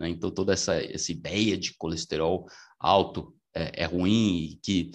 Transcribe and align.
Né? 0.00 0.08
Então, 0.08 0.30
toda 0.30 0.52
essa, 0.52 0.74
essa 0.74 1.12
ideia 1.12 1.56
de 1.56 1.74
colesterol 1.74 2.46
alto 2.78 3.34
é, 3.54 3.82
é 3.82 3.84
ruim 3.84 4.38
e 4.38 4.56
que 4.56 4.90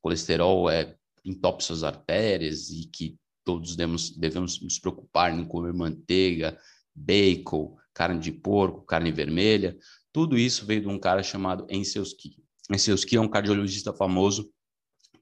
colesterol 0.00 0.70
é 0.70 0.94
entope 1.24 1.64
suas 1.64 1.82
artérias 1.82 2.68
e 2.68 2.86
que 2.86 3.16
todos 3.42 3.76
devemos, 3.76 4.10
devemos 4.10 4.60
nos 4.60 4.78
preocupar 4.78 5.32
em 5.32 5.44
comer 5.44 5.72
manteiga, 5.72 6.58
bacon, 6.94 7.76
carne 7.92 8.20
de 8.20 8.32
porco, 8.32 8.82
carne 8.82 9.10
vermelha. 9.10 9.76
Tudo 10.14 10.38
isso 10.38 10.64
veio 10.64 10.82
de 10.82 10.86
um 10.86 10.96
cara 10.96 11.24
chamado 11.24 11.66
Enselski. 11.68 12.36
Enselski 12.70 13.16
é 13.16 13.20
um 13.20 13.26
cardiologista 13.26 13.92
famoso 13.92 14.48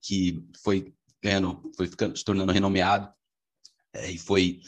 que 0.02 0.46
foi 0.62 0.92
ganhando, 1.22 1.72
foi 1.74 1.86
ficando, 1.86 2.14
se 2.14 2.22
tornando 2.22 2.52
renomeado 2.52 3.10
é, 3.94 4.10
e 4.10 4.18
foi 4.18 4.60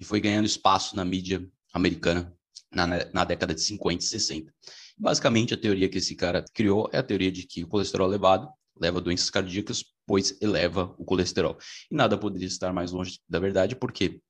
e 0.00 0.04
foi 0.04 0.20
ganhando 0.20 0.46
espaço 0.46 0.96
na 0.96 1.04
mídia 1.04 1.46
americana 1.74 2.34
na, 2.72 2.86
na 3.12 3.24
década 3.24 3.54
de 3.54 3.60
50 3.60 4.02
e 4.02 4.06
60. 4.06 4.54
Basicamente, 4.96 5.52
a 5.52 5.56
teoria 5.58 5.88
que 5.88 5.98
esse 5.98 6.14
cara 6.14 6.42
criou 6.54 6.88
é 6.90 6.96
a 6.96 7.02
teoria 7.02 7.30
de 7.30 7.42
que 7.42 7.62
o 7.62 7.68
colesterol 7.68 8.08
elevado 8.08 8.48
leva 8.80 8.98
a 8.98 9.02
doenças 9.02 9.28
cardíacas, 9.28 9.84
pois 10.06 10.40
eleva 10.40 10.94
o 10.96 11.04
colesterol. 11.04 11.58
E 11.90 11.94
nada 11.94 12.16
poderia 12.16 12.48
estar 12.48 12.72
mais 12.72 12.90
longe 12.90 13.20
da 13.28 13.38
verdade, 13.38 13.76
porque 13.76 14.22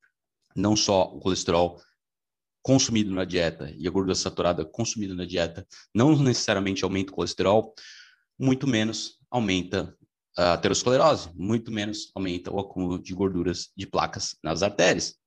não 0.56 0.74
só 0.74 1.04
o 1.04 1.20
colesterol 1.20 1.80
consumido 2.62 3.14
na 3.14 3.24
dieta 3.24 3.72
e 3.76 3.86
a 3.86 3.90
gordura 3.90 4.14
saturada 4.14 4.64
consumida 4.64 5.14
na 5.14 5.24
dieta 5.24 5.66
não 5.94 6.16
necessariamente 6.18 6.84
aumenta 6.84 7.12
o 7.12 7.14
colesterol, 7.14 7.74
muito 8.38 8.66
menos 8.66 9.18
aumenta 9.30 9.96
a 10.36 10.54
aterosclerose, 10.54 11.30
muito 11.34 11.72
menos 11.72 12.10
aumenta 12.14 12.52
o 12.52 12.58
acúmulo 12.58 12.98
de 12.98 13.14
gorduras 13.14 13.70
de 13.76 13.86
placas 13.86 14.36
nas 14.42 14.62
artérias 14.62 15.18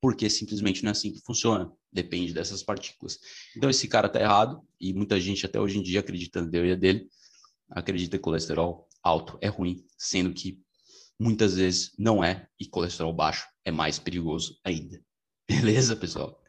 porque 0.00 0.28
simplesmente 0.30 0.84
não 0.84 0.90
é 0.90 0.92
assim 0.92 1.12
que 1.12 1.20
funciona, 1.20 1.68
depende 1.92 2.32
dessas 2.32 2.62
partículas. 2.62 3.18
Então 3.56 3.68
esse 3.68 3.88
cara 3.88 4.08
tá 4.08 4.20
errado 4.20 4.62
e 4.80 4.92
muita 4.92 5.20
gente 5.20 5.44
até 5.44 5.60
hoje 5.60 5.78
em 5.78 5.82
dia 5.82 6.00
acredita 6.00 6.40
na 6.40 6.48
teoria 6.48 6.76
dele, 6.76 7.08
acredita 7.68 8.16
que 8.16 8.22
colesterol 8.22 8.88
alto 9.02 9.38
é 9.40 9.48
ruim, 9.48 9.84
sendo 9.98 10.32
que 10.32 10.60
muitas 11.18 11.56
vezes 11.56 11.92
não 11.98 12.22
é 12.22 12.46
e 12.60 12.66
colesterol 12.66 13.12
baixo 13.12 13.48
é 13.64 13.70
mais 13.70 13.98
perigoso 13.98 14.58
ainda. 14.62 15.02
Beleza, 15.48 15.96
pessoal? 15.96 16.40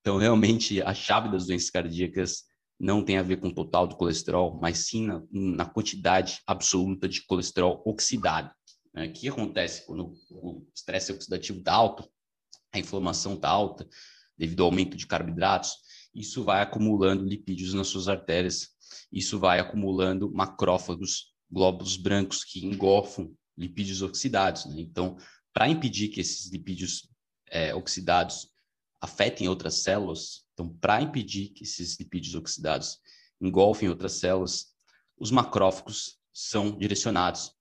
Então 0.00 0.16
realmente 0.16 0.80
a 0.82 0.94
chave 0.94 1.30
das 1.30 1.46
doenças 1.46 1.70
cardíacas 1.70 2.44
não 2.78 3.04
tem 3.04 3.18
a 3.18 3.22
ver 3.22 3.36
com 3.36 3.48
o 3.48 3.54
total 3.54 3.86
do 3.86 3.96
colesterol, 3.96 4.58
mas 4.60 4.86
sim 4.86 5.06
na, 5.06 5.22
na 5.30 5.66
quantidade 5.66 6.40
absoluta 6.46 7.06
de 7.06 7.24
colesterol 7.26 7.82
oxidado. 7.84 8.50
Né? 8.94 9.06
O 9.06 9.12
que 9.12 9.28
acontece 9.28 9.84
quando 9.84 10.14
o 10.30 10.66
estresse 10.74 11.12
oxidativo 11.12 11.58
está 11.58 11.74
alto? 11.74 12.08
a 12.72 12.78
inflamação 12.78 13.34
está 13.34 13.48
alta 13.48 13.88
devido 14.36 14.62
ao 14.62 14.70
aumento 14.70 14.96
de 14.96 15.06
carboidratos, 15.06 15.72
isso 16.14 16.42
vai 16.42 16.62
acumulando 16.62 17.24
lipídios 17.24 17.74
nas 17.74 17.88
suas 17.88 18.08
artérias, 18.08 18.70
isso 19.12 19.38
vai 19.38 19.60
acumulando 19.60 20.32
macrófagos, 20.32 21.34
glóbulos 21.50 21.96
brancos 21.96 22.42
que 22.42 22.64
engolfam 22.64 23.30
lipídios 23.56 24.00
oxidados. 24.00 24.64
Né? 24.66 24.80
Então, 24.80 25.16
para 25.52 25.68
impedir 25.68 26.08
que 26.08 26.20
esses 26.20 26.50
lipídios 26.50 27.08
é, 27.48 27.74
oxidados 27.74 28.49
afetem 29.00 29.48
outras 29.48 29.82
células, 29.82 30.44
então, 30.52 30.68
para 30.80 31.00
impedir 31.00 31.48
que 31.48 31.64
esses 31.64 31.98
lipídios 31.98 32.34
oxidados 32.34 32.98
engolfem 33.40 33.88
outras 33.88 34.12
células, 34.12 34.74
os 35.18 35.30
macrófagos 35.30 36.18
são 36.32 36.76
direcionados 36.76 37.54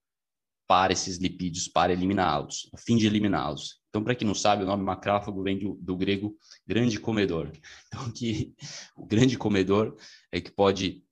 para 0.68 0.94
esses 0.94 1.18
lipídios, 1.18 1.68
para 1.68 1.94
eliminá-los, 1.94 2.70
a 2.74 2.78
fim 2.78 2.98
de 2.98 3.08
eliminá-los. 3.08 3.80
Então, 3.90 4.04
para 4.04 4.14
quem 4.14 4.28
não 4.28 4.36
sabe, 4.36 4.64
o 4.64 4.68
nome 4.68 4.84
macrófago 4.84 5.42
vem 5.42 5.58
do, 5.58 5.76
do, 5.82 5.98
grego 5.98 6.38
grande 6.68 7.00
comedor. 7.00 7.52
Então, 7.88 8.12
que 8.12 8.54
o 8.96 9.06
grande 9.06 9.38
comedor 9.38 9.98
é 10.32 10.40
que 10.40 10.52
pode 10.52 11.04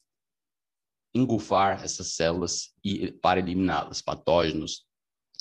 engolfar 1.14 1.84
essas 1.84 2.14
células 2.14 2.76
e 2.84 3.12
para 3.14 3.40
eliminá-las, 3.40 4.02
patógenos, 4.02 4.86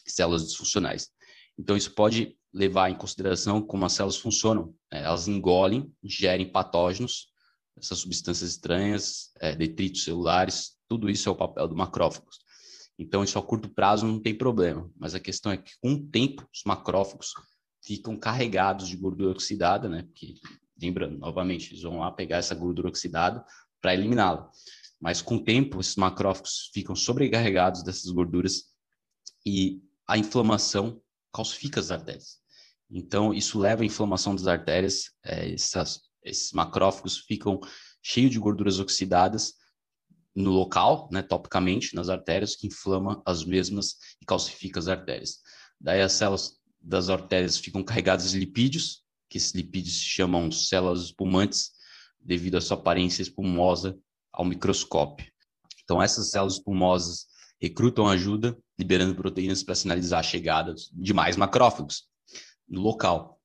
células 0.07 0.47
disfuncionais. 0.47 1.11
Então, 1.59 1.77
isso 1.77 1.95
pode 1.95 2.36
levar 2.53 2.91
em 2.91 2.95
consideração 2.97 3.61
como 3.61 3.85
as 3.85 3.93
células 3.93 4.17
funcionam. 4.17 4.75
É, 4.91 5.03
elas 5.03 5.29
engolem, 5.29 5.93
gerem 6.03 6.51
patógenos, 6.51 7.29
essas 7.77 7.99
substâncias 7.99 8.51
estranhas, 8.51 9.31
é, 9.41 9.55
detritos 9.55 10.05
celulares, 10.05 10.77
tudo 10.89 11.11
isso 11.11 11.29
é 11.29 11.33
o 11.33 11.37
papel 11.37 11.69
do 11.69 11.77
macrófago. 11.77 12.29
Então, 12.99 13.23
isso 13.23 13.39
a 13.39 13.43
curto 13.43 13.69
prazo 13.69 14.07
não 14.07 14.21
tem 14.21 14.35
problema. 14.35 14.91
Mas 14.97 15.15
a 15.15 15.21
questão 15.21 15.53
é 15.53 15.57
que, 15.59 15.73
com 15.81 15.93
o 15.93 16.07
tempo, 16.07 16.49
os 16.53 16.63
macrófagos 16.65 17.35
ficam 17.83 18.17
carregados 18.17 18.89
de 18.89 18.97
gordura 18.97 19.33
oxidada, 19.33 19.89
né? 19.89 20.05
Porque, 20.05 20.35
lembrando, 20.81 21.19
novamente, 21.19 21.73
eles 21.73 21.83
vão 21.83 21.99
lá 21.99 22.11
pegar 22.11 22.39
essa 22.39 22.55
gordura 22.55 22.89
oxidada 22.89 23.45
para 23.83 23.93
eliminá-la. 23.93 24.51
Mas, 24.99 25.21
com 25.21 25.37
o 25.37 25.45
tempo, 25.45 25.81
esses 25.81 25.97
macrófagos 25.97 26.71
ficam 26.73 26.97
sobrecarregados 26.97 27.83
dessas 27.83 28.11
gorduras 28.11 28.65
e 29.45 29.83
a 30.07 30.17
inflamação 30.17 31.01
calcifica 31.33 31.81
as 31.81 31.91
artérias. 31.91 32.39
Então, 32.91 33.35
isso 33.35 33.59
leva 33.59 33.83
à 33.83 33.87
inflamação 33.87 34.35
das 34.35 34.47
artérias, 34.47 35.11
é, 35.25 35.53
essas, 35.53 36.01
esses 36.23 36.53
macrófagos 36.53 37.19
ficam 37.19 37.61
cheios 38.03 38.31
de 38.31 38.39
gorduras 38.39 38.79
oxidadas, 38.79 39.55
no 40.35 40.51
local, 40.51 41.09
né, 41.11 41.23
topicamente, 41.23 41.95
nas 41.95 42.11
artérias, 42.11 42.55
que 42.55 42.67
inflama 42.67 43.23
as 43.25 43.43
mesmas 43.43 43.97
e 44.21 44.27
calcifica 44.27 44.79
as 44.79 44.87
artérias. 44.87 45.39
Daí 45.81 46.03
as 46.03 46.13
células 46.13 46.61
das 46.81 47.09
artérias 47.09 47.57
ficam 47.57 47.83
carregadas 47.83 48.31
de 48.31 48.39
lipídios, 48.39 49.03
que 49.31 49.39
esses 49.39 49.53
lipídios 49.53 49.97
se 49.97 50.05
chamam 50.05 50.53
células 50.53 51.01
espumantes, 51.05 51.73
devido 52.21 52.57
à 52.57 52.61
sua 52.61 52.77
aparência 52.77 53.23
espumosa 53.23 53.99
ao 54.33 54.45
microscópio. 54.45 55.27
Então, 55.83 56.03
essas 56.03 56.31
células 56.31 56.55
espumosas 56.55 57.27
recrutam 57.61 58.07
ajuda, 58.07 58.57
liberando 58.79 59.15
proteínas 59.15 59.63
para 59.63 59.75
sinalizar 59.75 60.21
a 60.21 60.23
chegada 60.23 60.75
de 60.93 61.15
mais 61.15 61.37
macrófagos 61.37 62.05
no 62.69 62.81
local. 62.81 63.41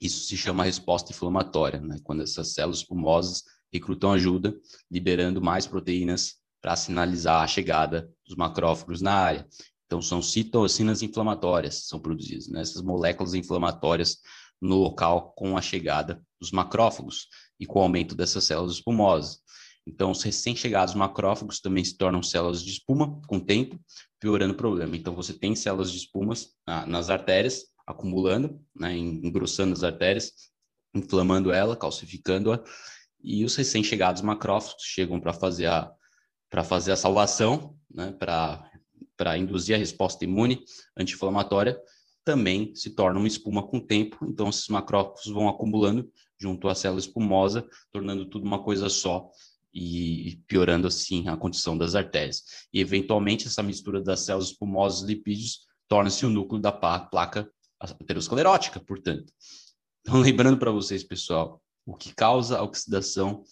Isso 0.00 0.26
se 0.26 0.36
chama 0.36 0.64
resposta 0.64 1.12
inflamatória, 1.12 1.80
né? 1.80 1.98
quando 2.04 2.22
essas 2.22 2.52
células 2.52 2.78
espumosas 2.78 3.44
recrutam 3.72 4.12
ajuda, 4.12 4.54
liberando 4.90 5.40
mais 5.40 5.66
proteínas 5.66 6.36
para 6.60 6.76
sinalizar 6.76 7.42
a 7.42 7.46
chegada 7.46 8.10
dos 8.26 8.36
macrófagos 8.36 9.00
na 9.00 9.12
área. 9.12 9.46
Então, 9.86 10.02
são 10.02 10.20
citocinas 10.20 11.02
inflamatórias 11.02 11.86
são 11.86 12.00
produzidas, 12.00 12.48
né? 12.48 12.60
essas 12.60 12.82
moléculas 12.82 13.34
inflamatórias 13.34 14.18
no 14.60 14.76
local 14.76 15.32
com 15.36 15.56
a 15.56 15.62
chegada 15.62 16.22
dos 16.40 16.50
macrófagos 16.50 17.28
e 17.58 17.66
com 17.66 17.78
o 17.78 17.82
aumento 17.82 18.14
dessas 18.14 18.44
células 18.44 18.72
espumosas. 18.72 19.40
Então, 19.86 20.10
os 20.10 20.22
recém-chegados 20.22 20.94
macrófagos 20.94 21.60
também 21.60 21.84
se 21.84 21.96
tornam 21.96 22.22
células 22.22 22.62
de 22.62 22.70
espuma 22.72 23.20
com 23.28 23.36
o 23.36 23.44
tempo, 23.44 23.78
piorando 24.18 24.52
o 24.52 24.56
problema. 24.56 24.96
Então, 24.96 25.14
você 25.14 25.32
tem 25.32 25.54
células 25.54 25.92
de 25.92 25.98
espumas 25.98 26.48
ah, 26.66 26.84
nas 26.84 27.08
artérias, 27.08 27.66
acumulando, 27.86 28.60
né, 28.74 28.96
engrossando 28.96 29.72
as 29.72 29.84
artérias, 29.84 30.32
inflamando 30.92 31.52
ela, 31.52 31.76
calcificando-a, 31.76 32.62
e 33.22 33.44
os 33.44 33.54
recém-chegados 33.54 34.22
macrófagos 34.22 34.82
chegam 34.82 35.20
para 35.20 35.32
fazer 35.32 35.66
a 35.66 35.92
para 36.48 36.62
fazer 36.62 36.92
a 36.92 36.96
salvação, 36.96 37.76
né, 37.90 38.12
para 38.12 38.70
para 39.16 39.38
induzir 39.38 39.74
a 39.74 39.78
resposta 39.78 40.24
imune 40.24 40.62
anti-inflamatória, 40.96 41.80
também 42.24 42.74
se 42.74 42.90
tornam 42.90 43.20
uma 43.20 43.28
espuma 43.28 43.66
com 43.66 43.78
o 43.78 43.86
tempo, 43.86 44.18
então 44.28 44.48
esses 44.48 44.68
macrófagos 44.68 45.26
vão 45.26 45.48
acumulando 45.48 46.10
junto 46.38 46.68
à 46.68 46.74
célula 46.74 47.00
espumosa, 47.00 47.66
tornando 47.90 48.26
tudo 48.26 48.44
uma 48.44 48.62
coisa 48.62 48.88
só 48.88 49.30
e 49.78 50.42
piorando 50.46 50.86
assim 50.86 51.28
a 51.28 51.36
condição 51.36 51.76
das 51.76 51.94
artérias. 51.94 52.42
E 52.72 52.80
eventualmente 52.80 53.46
essa 53.46 53.62
mistura 53.62 54.00
das 54.00 54.20
células 54.20 54.48
espumosas 54.48 55.02
e 55.02 55.12
lipídios 55.12 55.66
torna-se 55.86 56.24
o 56.24 56.30
núcleo 56.30 56.60
da 56.60 56.72
placa 56.72 57.50
aterosclerótica, 57.78 58.80
portanto. 58.80 59.30
Então 60.00 60.16
lembrando 60.20 60.58
para 60.58 60.70
vocês, 60.70 61.04
pessoal, 61.04 61.62
o 61.84 61.94
que 61.94 62.14
causa 62.14 62.58
a 62.58 62.62
oxidação 62.62 63.44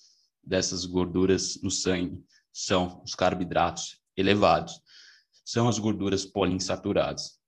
dessas 0.43 0.87
gorduras 0.87 1.61
no 1.63 1.71
sangue 1.71 2.19
são 2.51 3.03
os 3.05 3.15
carboidratos 3.15 4.01
elevados, 4.17 4.81
são 5.45 5.69
as 5.69 5.79
gorduras 5.79 6.25
poliinsaturadas. 6.25 7.39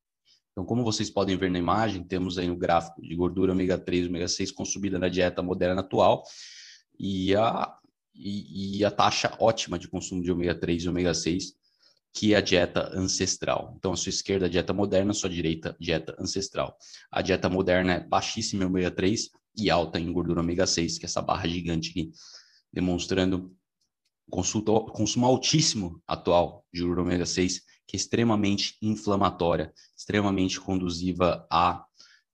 Então, 0.52 0.64
como 0.64 0.84
vocês 0.84 1.08
podem 1.08 1.36
ver 1.36 1.50
na 1.50 1.58
imagem, 1.58 2.02
temos 2.04 2.36
aí 2.38 2.48
no 2.48 2.56
gráfico 2.56 3.00
de 3.00 3.14
gordura 3.14 3.52
ômega 3.52 3.78
3 3.78 4.04
e 4.04 4.08
ômega 4.08 4.28
6 4.28 4.50
consumida 4.52 4.98
na 4.98 5.08
dieta 5.08 5.42
moderna 5.42 5.80
atual 5.80 6.24
e 6.98 7.34
a, 7.36 7.76
e, 8.16 8.78
e 8.78 8.84
a 8.84 8.90
taxa 8.90 9.36
ótima 9.38 9.78
de 9.78 9.88
consumo 9.88 10.22
de 10.22 10.30
ômega 10.30 10.54
3 10.54 10.84
e 10.84 10.88
ômega 10.88 11.14
6, 11.14 11.54
que 12.12 12.32
é 12.32 12.38
a 12.38 12.40
dieta 12.40 12.90
ancestral. 12.94 13.74
Então, 13.76 13.92
a 13.92 13.96
sua 13.96 14.10
esquerda, 14.10 14.46
a 14.46 14.48
dieta 14.48 14.72
moderna, 14.72 15.10
a 15.10 15.14
sua 15.14 15.28
direita, 15.28 15.76
dieta 15.78 16.16
ancestral. 16.18 16.76
A 17.10 17.20
dieta 17.20 17.48
moderna 17.48 17.94
é 17.94 18.00
baixíssima 18.00 18.64
em 18.64 18.66
ômega 18.66 18.90
3, 18.90 19.30
e 19.56 19.70
alta 19.70 19.98
em 19.98 20.12
gordura 20.12 20.40
ômega 20.40 20.66
6, 20.66 20.98
que 20.98 21.04
é 21.04 21.08
essa 21.08 21.22
barra 21.22 21.48
gigante 21.48 21.90
aqui, 21.90 22.12
demonstrando 22.72 23.54
consumo, 24.30 24.86
consumo 24.86 25.26
altíssimo 25.26 26.02
atual 26.06 26.64
de 26.72 26.82
gordura 26.82 27.02
ômega 27.02 27.26
6, 27.26 27.62
que 27.86 27.96
é 27.96 27.98
extremamente 27.98 28.76
inflamatória, 28.82 29.72
extremamente 29.96 30.60
conduziva 30.60 31.46
à 31.50 31.84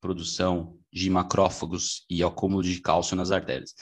produção 0.01 0.79
de 0.93 1.09
macrófagos 1.09 2.05
e 2.11 2.23
acúmulo 2.23 2.63
de 2.63 2.81
cálcio 2.81 3.17
nas 3.17 3.31
artérias. 3.31 3.75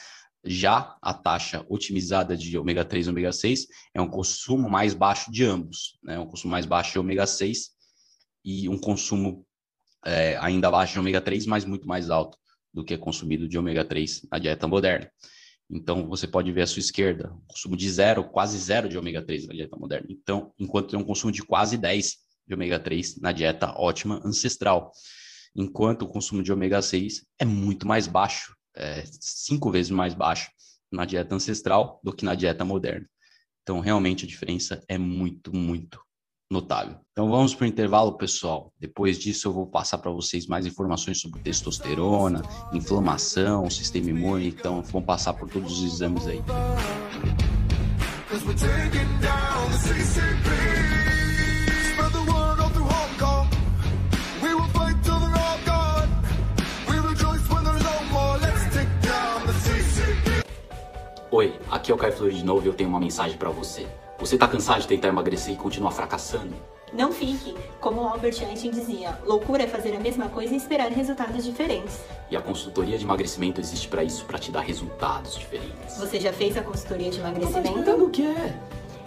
Já 0.45 0.97
a 1.03 1.13
taxa 1.13 1.65
otimizada 1.69 2.37
de 2.37 2.57
ômega 2.57 2.85
3 2.85 3.07
e 3.07 3.11
ômega 3.11 3.33
6 3.33 3.67
é 3.95 4.01
um 4.01 4.09
consumo 4.09 4.69
mais 4.71 4.95
baixo 4.95 5.31
de 5.31 5.45
ambos, 5.45 5.99
né? 6.03 6.19
um 6.19 6.27
consumo 6.27 6.51
mais 6.53 6.65
baixo 6.65 6.93
de 6.93 6.99
ômega 6.99 7.27
6 7.27 7.71
e 8.45 8.69
um 8.69 8.79
consumo 8.79 9.47
é, 10.05 10.37
ainda 10.39 10.71
baixo 10.71 10.95
de 10.95 10.99
ômega 10.99 11.21
3, 11.21 11.47
mas 11.47 11.65
muito 11.65 11.87
mais 11.87 12.09
alto 12.09 12.39
do 12.73 12.85
que 12.85 12.95
é 12.95 12.97
consumido 12.97 13.47
de 13.49 13.59
ômega 13.59 13.85
3 13.85 14.27
na 14.31 14.39
dieta 14.39 14.67
moderna. 14.67 15.11
Então, 15.69 16.09
você 16.09 16.27
pode 16.27 16.51
ver 16.51 16.63
à 16.63 16.67
sua 16.67 16.81
esquerda, 16.81 17.33
consumo 17.47 17.77
de 17.77 17.89
zero, 17.89 18.25
quase 18.25 18.59
zero 18.59 18.89
de 18.89 18.99
ômega 18.99 19.23
3 19.23 19.47
na 19.47 19.55
dieta 19.55 19.77
moderna. 19.77 20.07
Então, 20.09 20.53
enquanto 20.59 20.91
tem 20.91 20.99
um 20.99 21.05
consumo 21.05 21.33
de 21.33 21.43
quase 21.43 21.77
10 21.77 22.17
de 22.47 22.55
ômega 22.55 22.81
3 22.81 23.21
na 23.21 23.31
dieta 23.31 23.73
ótima 23.77 24.21
ancestral. 24.25 24.91
Enquanto 25.55 26.03
o 26.03 26.09
consumo 26.09 26.43
de 26.43 26.53
ômega 26.53 26.83
6 26.83 27.25
é 27.39 27.45
muito 27.45 27.87
mais 27.87 28.09
baixo, 28.09 28.57
é 28.77 29.05
cinco 29.21 29.71
vezes 29.71 29.91
mais 29.91 30.15
baixo 30.15 30.51
na 30.91 31.05
dieta 31.05 31.35
ancestral 31.35 32.01
do 32.03 32.13
que 32.13 32.25
na 32.25 32.35
dieta 32.35 32.65
moderna. 32.65 33.07
Então, 33.63 33.81
realmente 33.81 34.25
a 34.25 34.29
diferença 34.29 34.83
é 34.89 34.99
muito, 34.99 35.55
muito 35.55 36.01
notável. 36.51 36.97
Então 37.13 37.31
vamos 37.31 37.55
para 37.55 37.65
o 37.65 37.69
intervalo, 37.69 38.19
pessoal. 38.19 38.73
Depois 38.79 39.19
disso 39.19 39.47
eu 39.47 39.53
vou 39.53 39.67
passar 39.67 39.99
para 39.99 40.11
vocês 40.11 40.47
mais 40.47 40.67
informações 40.67 41.21
sobre 41.21 41.41
testosterona, 41.41 42.43
inflamação, 42.73 43.71
sistema 43.71 44.11
imune. 44.11 44.49
Então 44.49 44.83
vamos 44.83 45.07
passar 45.07 45.35
por 45.35 45.49
todos 45.49 45.79
os 45.79 45.95
exames 45.95 46.27
aí. 46.27 46.43
Oi, 48.33 48.41
aqui 61.91 61.93
é 61.93 61.95
o 61.95 61.99
Caio 61.99 62.13
Flores 62.13 62.37
de 62.37 62.45
novo 62.45 62.65
e 62.65 62.69
eu 62.69 62.75
tenho 62.75 62.89
uma 62.89 63.01
mensagem 63.01 63.37
para 63.37 63.51
você. 63.51 63.87
Você 64.19 64.39
tá 64.39 64.47
cansado 64.47 64.81
de 64.81 64.87
tentar 64.87 65.09
emagrecer 65.09 65.55
e 65.55 65.57
continuar 65.57 65.91
fracassando? 65.91 66.55
Não 66.93 67.13
fique. 67.13 67.55
Como 67.81 68.01
Albert 68.01 68.37
Einstein 68.43 68.71
dizia, 68.71 69.19
loucura 69.25 69.63
é 69.63 69.67
fazer 69.67 69.95
a 69.97 70.01
mesma 70.01 70.29
coisa 70.29 70.55
e 70.55 70.57
esperar 70.57 70.91
resultados 70.91 71.45
diferentes. 71.45 72.01
E 72.31 72.37
a 72.37 72.41
consultoria 72.41 72.99
de 72.99 73.05
emagrecimento 73.05 73.61
existe 73.61 73.89
para 73.89 74.05
isso, 74.05 74.25
para 74.25 74.39
te 74.39 74.51
dar 74.51 74.61
resultados 74.61 75.37
diferentes. 75.37 75.99
Você 75.99 76.21
já 76.21 76.33
fez 76.33 76.57
a 76.57 76.63
consultoria 76.63 77.11
de 77.11 77.19
emagrecimento? 77.19 77.83
Tá 77.85 77.95
o 77.95 78.11
que 78.11 78.25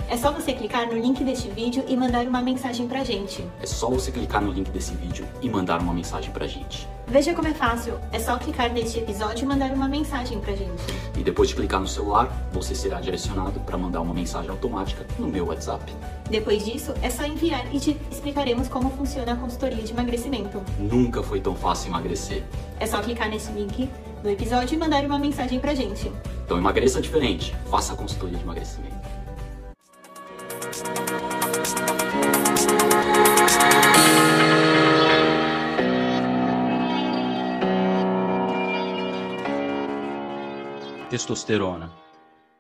é? 0.10 0.18
Só 0.18 0.32
você 0.32 0.54
clicar 0.54 0.88
no 0.88 0.94
link 0.94 1.24
deste 1.24 1.50
vídeo 1.50 1.84
e 1.88 1.96
mandar 1.96 2.26
uma 2.26 2.42
mensagem 2.42 2.88
pra 2.88 3.04
gente. 3.04 3.46
É 3.62 3.66
só 3.66 3.90
você 3.90 4.12
clicar 4.12 4.42
no 4.42 4.52
link 4.52 4.70
desse 4.70 4.94
vídeo 4.96 5.28
e 5.42 5.50
mandar 5.50 5.82
uma 5.82 5.94
mensagem 5.94 6.32
pra 6.32 6.48
gente. 6.48 6.88
Veja 7.08 7.34
como 7.34 7.48
é 7.48 7.54
fácil. 7.54 8.00
É 8.12 8.20
só 8.20 8.38
clicar 8.38 8.72
neste 8.72 9.00
episódio 9.00 9.44
e 9.44 9.48
mandar 9.48 9.72
uma 9.72 9.88
mensagem 9.88 10.40
pra 10.40 10.56
gente. 10.56 10.82
E 11.18 11.24
depois 11.24 11.50
de 11.50 11.56
clicar 11.56 11.80
no 11.80 11.88
celular, 11.88 12.32
você 12.52 12.74
será 12.74 13.02
direcionado 13.02 13.60
para 13.60 13.78
mandar 13.78 14.02
uma 14.02 14.14
mensagem 14.14 14.50
automática 14.50 15.06
no 15.20 15.28
meu 15.28 15.48
WhatsApp. 15.48 15.84
Depois 16.30 16.64
disso, 16.66 16.94
é 17.02 17.10
só 17.10 17.26
enviar 17.26 17.74
e 17.74 17.80
te 17.80 17.98
explicaremos 18.10 18.68
como 18.68 18.90
funciona 18.92 19.34
a 19.34 19.36
consultoria 19.36 19.84
de 19.84 19.92
emagrecimento. 19.92 20.62
Nunca 20.80 21.22
foi 21.22 21.42
tão 21.42 21.56
fácil 21.56 21.90
emagrecer. 21.90 22.44
É 22.80 22.86
só 22.86 23.02
clicar 23.02 23.30
nesse 23.30 23.52
link 23.52 23.90
no 24.24 24.30
episódio 24.30 24.76
e 24.76 24.78
mandar 24.78 25.04
uma 25.06 25.20
mensagem 25.20 25.60
pra 25.60 25.76
gente. 25.76 26.12
Então 26.46 26.58
emagreça 26.58 27.02
diferente. 27.02 27.54
Faça 27.70 27.94
a 27.94 27.96
consultoria 27.96 28.38
de 28.38 28.44
emagrecimento. 28.44 29.23
Testosterona. 41.14 41.94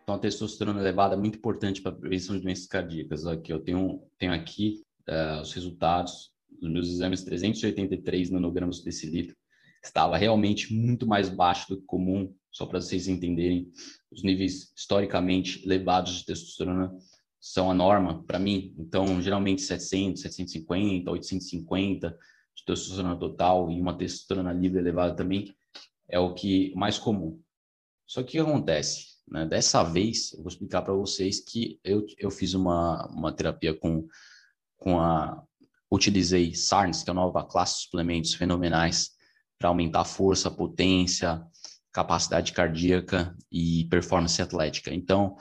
Então, 0.03 0.13
a 0.13 0.19
testosterona 0.19 0.79
elevada 0.79 1.15
é 1.15 1.17
muito 1.17 1.39
importante 1.39 1.81
para 1.81 1.91
a 1.91 1.95
prevenção 1.95 2.35
de 2.35 2.43
doenças 2.43 2.67
cardíacas. 2.67 3.25
Aqui, 3.25 3.51
eu 3.51 3.59
tenho, 3.59 4.03
tenho 4.19 4.31
aqui 4.31 4.83
uh, 5.09 5.41
os 5.41 5.51
resultados 5.53 6.31
dos 6.61 6.71
meus 6.71 6.87
exames 6.87 7.23
383 7.23 8.29
nanogramas 8.29 8.77
por 8.77 8.85
decilitro. 8.85 9.35
Estava 9.83 10.17
realmente 10.17 10.71
muito 10.71 11.07
mais 11.07 11.29
baixo 11.29 11.67
do 11.69 11.77
que 11.77 11.87
comum, 11.87 12.31
só 12.51 12.67
para 12.67 12.79
vocês 12.79 13.07
entenderem. 13.07 13.71
Os 14.11 14.21
níveis 14.21 14.71
historicamente 14.75 15.65
elevados 15.65 16.19
de 16.19 16.25
testosterona 16.25 16.95
são 17.44 17.69
a 17.69 17.74
norma 17.74 18.24
para 18.24 18.40
mim. 18.40 18.74
Então, 18.80 19.22
geralmente 19.22 19.63
700, 19.63 20.22
750, 20.22 21.12
850 21.12 22.18
de 22.56 22.63
testosterona 22.66 23.18
total 23.18 23.69
e 23.69 23.81
uma 23.81 23.98
testosterona 23.98 24.54
livre 24.54 24.80
elevada 24.80 25.13
também 25.13 25.54
é 26.07 26.18
o 26.18 26.34
que 26.34 26.74
mais 26.74 26.98
comum. 26.98 27.38
Só 28.07 28.24
que 28.24 28.40
o 28.40 28.45
que 28.45 28.50
acontece? 28.50 29.18
Né? 29.28 29.45
Dessa 29.45 29.84
vez, 29.84 30.31
eu 30.31 30.40
vou 30.40 30.48
explicar 30.48 30.84
para 30.84 30.94
vocês 30.94 31.42
que 31.42 31.81
eu, 31.84 32.06
eu 32.18 32.31
fiz 32.31 32.54
uma, 32.54 33.06
uma 33.07 33.34
terapia 33.34 33.74
com, 33.74 34.07
com 34.78 35.01
a. 35.01 35.44
Utilizei 35.92 36.56
SARNs, 36.56 37.04
que 37.04 37.10
é 37.10 37.12
a 37.12 37.13
nova 37.13 37.45
classe 37.45 37.75
de 37.75 37.81
suplementos 37.84 38.34
fenomenais, 38.34 39.12
para 39.60 39.68
aumentar 39.68 40.01
a 40.01 40.06
força, 40.06 40.48
a 40.48 40.51
potência, 40.51 41.45
capacidade 41.92 42.51
cardíaca 42.51 43.36
e 43.51 43.86
performance 43.92 44.42
atlética. 44.42 44.92
Então, 44.92 45.38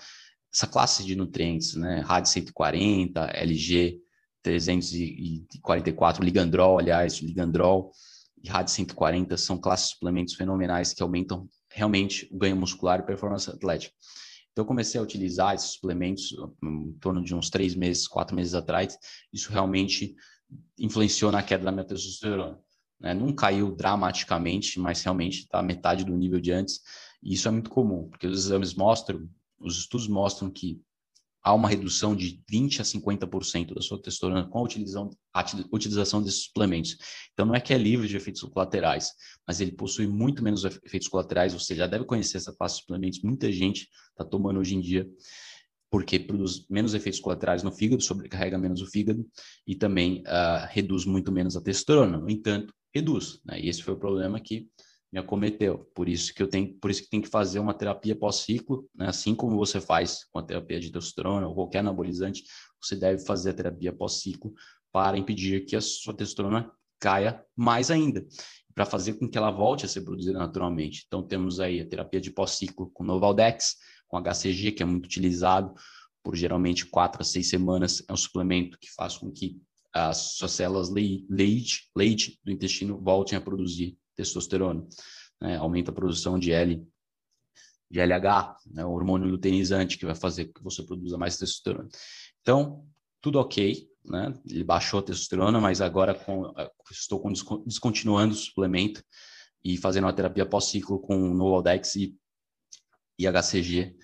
essa 0.53 0.67
classe 0.67 1.05
de 1.05 1.17
nutrientes, 1.17 1.75
né, 1.75 2.01
RAD 2.01 2.29
140, 2.29 3.25
LG 3.35 3.99
344, 4.43 6.25
Ligandrol, 6.25 6.79
aliás, 6.79 7.15
Ligandrol 7.15 7.91
e 8.43 8.49
RAD 8.49 8.71
140 8.71 9.37
são 9.37 9.57
classes 9.59 9.89
de 9.89 9.95
suplementos 9.95 10.35
fenomenais 10.35 10.93
que 10.93 11.03
aumentam 11.03 11.49
realmente 11.71 12.29
o 12.31 12.37
ganho 12.37 12.57
muscular 12.57 13.01
e 13.01 13.07
performance 13.07 13.49
atlética. 13.49 13.95
Então, 14.53 14.65
eu 14.65 14.67
comecei 14.67 15.01
a 15.01 15.03
utilizar 15.03 15.55
esses 15.55 15.73
suplementos 15.73 16.35
em 16.63 16.93
torno 17.01 17.25
de 17.25 17.35
uns 17.35 17.49
três 17.49 17.75
meses, 17.75 18.07
quatro 18.07 18.37
meses 18.37 18.55
atrás. 18.55 18.99
Isso 19.33 19.51
realmente 19.51 20.15
influenciou 20.79 21.33
na 21.33 21.43
queda 21.43 21.65
da 21.65 21.73
minha 21.73 21.85
testosterona. 21.85 22.59
Né? 23.01 23.15
Não 23.15 23.33
caiu 23.33 23.75
dramaticamente, 23.75 24.79
mas 24.79 25.03
realmente 25.03 25.41
está 25.41 25.63
metade 25.63 26.05
do 26.05 26.15
nível 26.15 26.39
de 26.39 26.53
antes. 26.53 26.81
E 27.23 27.33
isso 27.33 27.49
é 27.49 27.51
muito 27.51 27.71
comum, 27.71 28.11
porque 28.11 28.27
os 28.27 28.45
exames 28.45 28.75
mostram, 28.75 29.27
os 29.63 29.79
estudos 29.79 30.09
mostram 30.09 30.51
que 30.51 30.81
há 31.43 31.53
uma 31.53 31.69
redução 31.69 32.15
de 32.15 32.41
20 32.49 32.81
a 32.81 32.85
50% 32.85 33.75
da 33.75 33.81
sua 33.81 34.01
testosterona 34.01 34.47
com 34.47 34.59
a 34.59 34.63
utilização, 34.63 35.11
a 35.35 35.45
utilização 35.73 36.23
desses 36.23 36.45
suplementos. 36.45 36.97
Então, 37.33 37.45
não 37.45 37.55
é 37.55 37.61
que 37.61 37.75
é 37.75 37.79
livre 37.79 38.07
de 38.07 38.17
efeitos 38.17 38.43
colaterais, 38.43 39.11
mas 39.47 39.61
ele 39.61 39.73
possui 39.73 40.07
muito 40.07 40.43
menos 40.43 40.65
efeitos 40.65 41.09
colaterais. 41.09 41.53
Você 41.53 41.75
já 41.75 41.87
deve 41.87 42.05
conhecer 42.05 42.37
essa 42.37 42.55
classe 42.55 42.77
de 42.77 42.81
suplementos. 42.83 43.23
Muita 43.23 43.51
gente 43.51 43.89
está 44.11 44.25
tomando 44.25 44.61
hoje 44.61 44.77
em 44.77 44.81
dia 44.81 45.09
porque 45.91 46.19
produz 46.19 46.67
menos 46.71 46.95
efeitos 46.95 47.21
colaterais 47.21 47.63
no 47.63 47.71
fígado, 47.71 48.03
sobrecarrega 48.03 48.57
menos 48.57 48.81
o 48.81 48.87
fígado 48.87 49.29
e 49.67 49.75
também 49.75 50.21
uh, 50.21 50.67
reduz 50.71 51.05
muito 51.05 51.31
menos 51.31 51.55
a 51.55 51.61
testosterona. 51.61 52.17
No 52.17 52.31
entanto, 52.31 52.73
reduz. 52.95 53.41
Né? 53.45 53.61
E 53.61 53.69
esse 53.69 53.83
foi 53.83 53.93
o 53.93 53.99
problema 53.99 54.41
que 54.41 54.69
me 55.13 55.19
acometeu. 55.19 55.91
Por 55.95 56.09
isso 56.09 56.35
que 56.35 56.43
eu 56.43 56.49
tenho, 56.49 56.73
por 56.79 56.91
isso 56.91 57.03
que 57.03 57.11
tem 57.11 57.21
que 57.21 57.29
fazer 57.29 57.59
uma 57.59 57.75
terapia 57.75 58.17
pós-ciclo, 58.17 58.89
né? 58.95 59.09
assim 59.09 59.35
como 59.35 59.57
você 59.57 59.81
faz 59.81 60.25
com 60.33 60.39
a 60.39 60.43
terapia 60.43 60.81
de 60.81 60.91
testosterona 60.91 61.47
ou 61.47 61.55
qualquer 61.55 61.81
anabolizante, 61.81 62.45
você 62.81 62.97
deve 62.97 63.25
fazer 63.25 63.51
a 63.51 63.55
terapia 63.55 63.93
pós-ciclo 63.93 64.55
para 64.91 65.19
impedir 65.19 65.67
que 65.67 65.77
a 65.77 65.81
sua 65.81 66.15
testosterona 66.15 66.73
caia 66.99 67.45
mais 67.55 67.91
ainda, 67.91 68.25
para 68.75 68.87
fazer 68.87 69.15
com 69.15 69.29
que 69.29 69.37
ela 69.37 69.51
volte 69.51 69.85
a 69.85 69.89
ser 69.89 70.01
produzida 70.01 70.39
naturalmente. 70.39 71.05
Então 71.07 71.23
temos 71.23 71.61
aí 71.61 71.81
a 71.81 71.87
terapia 71.87 72.21
de 72.21 72.31
pós-ciclo 72.31 72.91
com 72.91 73.05
Novaldex, 73.05 73.77
com 74.09 74.17
HCG, 74.17 74.73
que 74.73 74.83
é 74.83 74.87
muito 74.87 75.07
utilizado 75.07 75.75
por 76.23 76.37
geralmente 76.37 76.87
quatro 76.87 77.21
a 77.21 77.25
seis 77.25 77.49
semanas, 77.49 78.03
é 78.09 78.13
um 78.13 78.17
suplemento 78.17 78.79
que 78.81 78.91
faz 78.93 79.19
com 79.19 79.31
que 79.31 79.61
as 79.93 80.37
suas 80.37 80.53
células 80.53 80.89
leite, 80.89 81.91
leite 81.95 82.41
do 82.43 82.51
intestino 82.51 82.99
voltem 82.99 83.37
a 83.37 83.41
produzir 83.41 83.99
testosterona, 84.23 84.87
né? 85.41 85.57
aumenta 85.57 85.91
a 85.91 85.95
produção 85.95 86.39
de 86.39 86.53
L, 86.53 86.87
de 87.91 88.01
LH, 88.01 88.57
né? 88.67 88.85
o 88.85 88.91
hormônio 88.91 89.29
luteinizante 89.29 89.99
que 89.99 90.07
vai 90.07 90.15
fazer 90.15 90.47
que 90.47 90.63
você 90.63 90.83
produza 90.83 91.19
mais 91.19 91.37
testosterona. 91.37 91.89
Então, 92.41 92.87
tudo 93.21 93.39
ok, 93.39 93.89
né? 94.05 94.35
Ele 94.49 94.65
baixou 94.65 95.01
a 95.01 95.03
testosterona, 95.03 95.61
mas 95.61 95.81
agora 95.81 96.15
com, 96.15 96.53
eh, 96.59 96.71
estou 96.91 97.21
com, 97.21 97.33
descontinuando 97.65 98.35
o 98.35 98.37
suplemento 98.37 99.03
e 99.65 99.77
fazendo 99.77 100.05
uma 100.05 100.13
terapia 100.13 100.45
pós-ciclo 100.45 100.99
com 101.01 101.17
Novaldex 101.17 101.95
e, 101.95 102.17
e 103.19 103.27
HCG. 103.27 103.97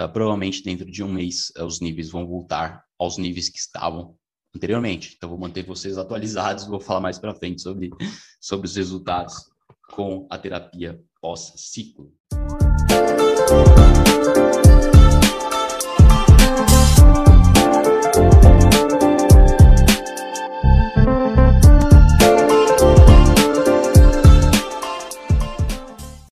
Uh, 0.00 0.08
provavelmente 0.10 0.62
dentro 0.62 0.90
de 0.90 1.02
um 1.02 1.12
mês 1.12 1.52
uh, 1.58 1.64
os 1.64 1.80
níveis 1.80 2.08
vão 2.08 2.26
voltar 2.26 2.82
aos 2.98 3.18
níveis 3.18 3.50
que 3.50 3.58
estavam 3.58 4.16
anteriormente. 4.56 5.14
Então, 5.16 5.28
vou 5.28 5.38
manter 5.38 5.66
vocês 5.66 5.98
atualizados, 5.98 6.66
vou 6.66 6.80
falar 6.80 7.00
mais 7.00 7.18
para 7.18 7.34
frente 7.34 7.60
sobre, 7.60 7.90
sobre 8.40 8.66
os 8.66 8.74
resultados 8.74 9.51
com 9.92 10.26
a 10.30 10.38
terapia 10.38 10.98
pós-ciclo. 11.20 12.12